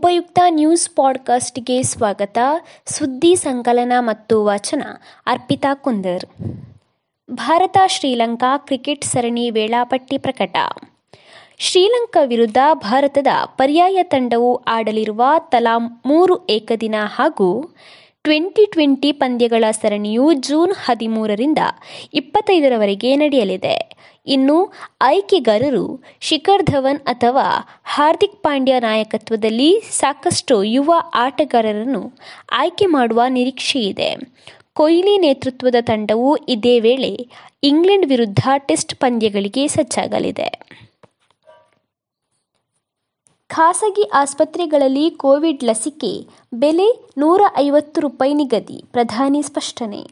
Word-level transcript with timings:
ಉಪಯುಕ್ತ 0.00 0.38
ನ್ಯೂಸ್ 0.48 0.90
ಪಾಡ್ಕಾಸ್ಟ್ಗೆ 0.90 1.82
ಸ್ವಾಗತ. 1.82 2.38
ಸುದ್ದಿ 2.86 3.36
ಸಂಕಲನ 3.36 3.92
ಮತ್ತು 3.98 4.44
ವಾಚನ, 4.44 4.82
ಅರ್ಪಿತಾ 5.26 5.74
ಕುಂದರ್. 5.74 6.24
ಭಾರತ 7.30 7.76
ಶ್ರೀಲಂಕಾ 7.86 8.56
ಕ್ರಿಕೆಟ್ 8.56 9.04
ಸರಣಿ 9.04 9.50
ವೇಳಾಪಟ್ಟಿ 9.50 10.18
ಪ್ರಕಟ. 10.18 10.56
ಶ್ರೀಲಂಕಾ 11.58 12.20
ವಿರುದ್ಧ 12.22 12.56
ಭಾರತದ 12.72 13.26
ಪರ್ಯಾಯ 13.44 14.02
ತಂಡವು 14.02 14.54
ಆಡಲಿರುವ 14.54 15.24
ತಲಾ 15.38 16.02
ಮೂರು 16.06 16.46
ಏಕದಿನ 16.46 16.94
ಹಾಗೂ 17.16 17.74
ಟ್ವೆಂಟಿ 18.24 18.66
ಟ್ವೆಂಟಿ 18.66 19.12
ಪಂದ್ಯಗಳ 19.12 19.64
ಸರಣಿಯು 19.70 20.32
ಜೂನ್ 20.32 20.72
ಹದಿಮೂರರಿಂದ 20.84 21.58
ಇಪ್ಪತ್ತೈದರವರೆಗೆ 22.14 23.16
ನಡೆಯಲಿದೆ. 23.16 23.76
ಇನ್ನು 24.26 24.56
ಆಯ್ಕೆಗಾರರು 25.00 25.84
ಶಿಖರ್ 26.20 26.62
ಧವನ್ 26.62 27.00
ಅಥವಾ 27.06 27.46
ಹಾರ್ದಿಕ್ 27.84 28.42
ಪಾಂಡ್ಯ 28.42 28.80
ನಾಯಕತ್ವದಲ್ಲಿ 28.80 29.70
ಸಾಕಷ್ಟು 29.90 30.64
ಯುವ 30.64 30.90
ಆಟಗಾರರನ್ನು 31.14 32.02
ಆಯ್ಕೆ 32.52 32.86
ಮಾಡುವ 32.86 33.22
ನಿರೀಕ್ಷೆಯಿದೆ 33.28 34.10
ಕೊಹ್ಲಿ 34.74 35.18
ನೇತೃತ್ವದ 35.18 35.74
ತಂಡವು 35.80 36.36
ಇದೇ 36.36 36.80
ವೇಳೆ 36.80 37.12
ಇಂಗ್ಲೆಂಡ್ 37.62 38.06
ವಿರುದ್ಧ 38.06 38.42
ಟೆಸ್ಟ್ 38.56 38.94
ಪಂದ್ಯಗಳಿಗೆ 38.94 39.68
ಸಜ್ಜಾಗಲಿದೆ. 39.68 40.50
ಖಾಸಗಿ 43.50 44.02
ಆಸ್ಪತ್ರೆಗಳಲ್ಲಿ 44.02 45.10
ಕೋವಿಡ್ 45.10 45.64
ಲಸಿಕೆ, 45.64 46.26
ಬೆಲೆ 46.54 47.08
ನೂರ 47.18 47.40
ಐವತ್ತು 47.58 48.00
ರೂಪಾಯಿ 48.00 48.34
ನಿಗದಿ, 48.34 48.84
ಪ್ರಧಾನಿ 48.92 49.42
ಸ್ಪಷ್ಟನೆ. 49.42 50.10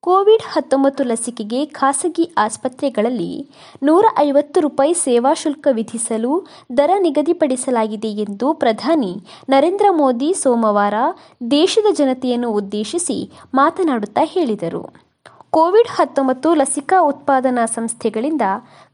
ಕೋವಿಡ್ 0.00 0.42
ಹತ್ತೊಂಬತ್ತು 0.42 1.04
ಲಸಿಕೆಗೆ 1.04 1.66
ಖಾಸಗಿ 1.66 2.32
ಆಸ್ಪತ್ರೆಗಳಲ್ಲಿ 2.38 3.46
ನೂರ 3.82 4.04
ಐವತ್ತು 4.18 4.60
ರೂಪಾಯಿ 4.60 4.94
ಸೇವಾ 4.94 5.34
ಶುಲ್ಕ 5.34 5.68
ವಿಧಿಸಲು 5.72 6.46
ದರ 6.78 6.90
ನಿಗದಿಪಡಿಸಲಾಗಿದೆ 6.98 8.08
ಎಂದು 8.08 8.54
ಪ್ರಧಾನಿ 8.54 9.22
ನರೇಂದ್ರ 9.48 9.86
ಮೋದಿ 9.90 10.34
ಸೋಮವಾರ 10.34 10.94
ದೇಶದ 11.50 11.94
ಜನತೆಯನ್ನು 11.94 12.52
ಉದ್ದೇಶಿಸಿ 12.52 13.30
ಮಾತನಾಡುತ್ತಾ 13.54 14.24
ಹೇಳಿದರು. 14.24 15.06
ಕೋವಿಡ್ 15.50 15.88
ಹತ್ತೊಂಬತ್ತು 15.88 16.54
ಲಸಿಕಾ 16.54 17.02
ಉತ್ಪಾದನಾ 17.02 17.66
ಸಂಸ್ಥೆಗಳಿಂದ 17.66 18.42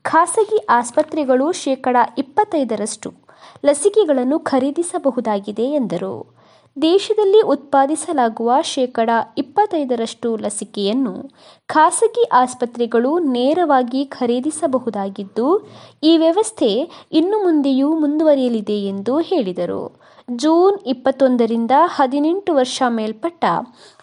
ಖಾಸಗಿ 0.03 0.59
ಆಸ್ಪತ್ರೆಗಳು 0.69 1.53
ಶೇಕಡ 1.53 1.97
ಇಪ್ಪತ್ತೈದರಷ್ಟು 2.19 3.22
ಲಸಿಕೆಗಳನ್ನು 3.65 4.39
ಖರೀದಿಸಬಹುದಾಗಿದೆ 4.39 5.63
ಎಂದರು. 5.63 6.43
ದೇಶದಲ್ಲಿ 6.83 7.41
ಉತ್ಪಾದಿಸಲಾಗುವ 7.41 8.53
ಶೇಕಡ 8.63 9.11
ಇಪ್ಪತ್ತೈದರಷ್ಟು 9.39 10.37
ಲಸಿಕೆಯನ್ನು 10.37 11.31
ಖಾಸಗಿ 11.69 12.25
ಆಸ್ಪತ್ರೆಗಳು 12.33 13.19
ನೇರವಾಗಿ 13.19 14.05
ಖರೀದಿಸಬಹುದಾಗಿದ್ದು, 14.05 15.69
ಈ 16.03 16.17
ವ್ಯವಸ್ಥೆ 16.17 16.91
ಇನ್ನು 17.13 17.45
ಮುಂದೆಯೂ 17.45 17.95
ಮುಂದುವರಿಯಲಿದೆ 17.95 18.79
ಎಂದು 18.83 19.19
ಹೇಳಿದರು. 19.19 20.03
ಜೂನ್ 20.31 20.79
ಇಪ್ಪತ್ತೊಂದರಿಂದ 20.87 21.71
ಹದಿನೆಂಟು 21.85 22.55
ವರ್ಷ 22.55 22.83
ಮೇಲ್ಪಟ್ಟ 22.89 23.45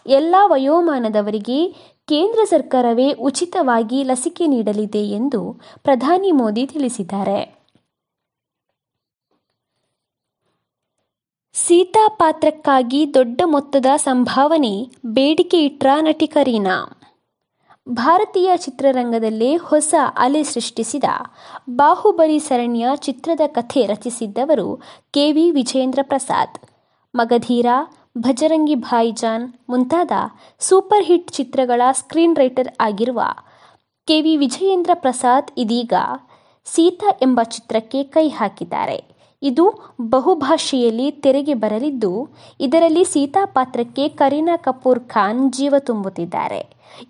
ಎಲ್ಲ 0.06 0.36
ವಯೋಮಾನದವರಿಗೆ 0.46 1.68
ಕೇಂದ್ರ 2.08 2.40
ಸರ್ಕಾರವೇ 2.44 3.14
ಉಚಿತವಾಗಿ 3.14 4.04
ಲಸಿಕೆ 4.04 4.48
ನೀಡಲಿದೆ 4.48 5.04
ಎಂದು 5.10 5.42
ಪ್ರಧಾನಿ 5.84 6.32
ಮೋದಿ 6.32 6.66
ತಿಳಿಸಿದ್ದಾರೆ. 6.66 7.59
ಸೀತಾ 11.70 12.08
ಪಾತ್ರಕ್ಕಾಗಿ 12.08 13.14
ದೊಡ್ಡ 13.14 13.42
ಮೊತ್ತದ 13.46 13.86
ಸಂಭಾವನೆ 13.96 14.92
ಬೇಡಿಕೆ 15.06 15.66
ಇಟ್ರ 15.66 15.88
ನಟಿ 16.02 16.28
ಕರೀನಾ. 16.28 17.00
ಭಾರತೀಯ 17.90 18.52
ಚಿತ್ರರಂಗದಲ್ಲೇ 18.56 19.56
ಹೊಸ 19.56 19.94
ಅಲೆ 20.18 20.44
ಸೃಷ್ಟಿಸಿದ 20.44 21.04
ಬಾಹುಬಲಿ 21.70 22.40
ಸರಣಿಯ 22.40 22.88
ಚಿತ್ರದ 22.96 23.42
ಕಥೆ 23.48 23.86
ರಚಿಸಿದ್ದವರು 23.86 24.82
ಕೆ 25.12 25.32
ವಿ 25.32 25.52
ವಿಜೇಂದ್ರ 25.52 26.00
ಪ್ರಸಾದ್. 26.02 26.58
ಮಗಧೀರ, 27.16 27.66
ಭಜರಂಗಿ 28.18 28.76
ಭಾಯಿಜಾನ್ 28.76 29.54
ಮುಂತಾದ 29.70 30.12
ಸೂಪರ್ 30.60 31.06
ಹಿಟ್ 31.06 31.32
ಚಿತ್ರಗಳ 31.32 31.82
ಸ್ಕ್ರೀನ್ 31.92 32.36
ರೈಟರ್ 32.36 32.68
ಆಗಿರುವ 32.80 33.22
ಕೆ 34.08 34.22
ವಿ 34.22 34.38
ವಿಜಯೇಂದ್ರ 34.38 34.92
ಪ್ರಸಾದ್ 34.94 35.52
ಇದೀಗ 35.58 35.94
ಸೀತಾ 36.66 37.20
ಎಂಬ 37.22 37.40
ಚಿತ್ರಕ್ಕೆ 37.44 38.04
ಕೈ 38.04 38.28
ಹಾಕಿದ್ದಾರೆ. 38.28 39.09
ಇದು 39.42 39.66
ಬಹುಭಾಷೆಯಲ್ಲಿ 40.10 41.12
ತೆರೆಗೆ 41.12 41.54
ಬರಲಿದ್ದು, 41.54 42.30
ಇದರಲ್ಲಿ 42.60 43.04
ಸೀತಾ 43.04 43.46
ಪಾತ್ರಕ್ಕೆ 43.46 44.10
ಕರೀನಾ 44.10 44.58
ಕಪೂರ್ 44.58 45.00
ಖಾನ್ 45.08 45.54
ಜೀವ 45.54 45.76
ತುಂಬುತ್ತಿದ್ದಾರೆ. 45.80 46.62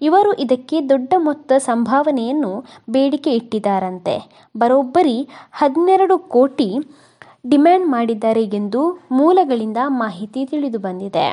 ಇವರು 0.01 0.33
ಇದಕ್ಕೆ 0.33 0.77
ದೊಡ್ಡ 0.89 1.13
ಮೊತ್ತ 1.17 1.51
ಸಂಭಾವನೆಯನ್ನು 1.57 2.53
ಬೇಡಿಕೆ 2.89 3.31
ಇಟ್ಟಿದ್ದಾರಂತೆ. 3.31 4.15
ಬರೋಬ್ಬರಿ 4.57 5.17
ಹನ್ನೆರಡು 5.51 6.17
ಕೋಟಿ 6.17 6.69
ಡಿಮ್ಯಾಂಡ್ 7.49 7.87
ಮಾಡಿದ್ದಾರೆ 7.87 8.43
ಎಂದು 8.43 8.81
ಮೂಲಗಳಿಂದ 9.11 9.77
ಮಾಹಿತಿ 9.87 10.45
ತಿಳಿದು 10.45 10.79
ಬಂದಿದೆ. 10.79 11.27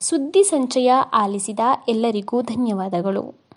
ಸುದ್ದಿ 0.00 0.42
ಸಂಚಯ 0.44 0.90
ಆಲಿಸಿದ 1.12 1.60
ಎಲ್ಲರಿಗೂ 1.88 2.42
ಧನ್ಯವಾದಗಳು. 2.42 3.47